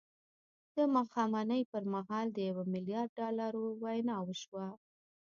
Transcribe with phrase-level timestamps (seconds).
[0.75, 4.67] د ماښامنۍ پر مهال د یوه میلیارد ډالرو وینا وشوه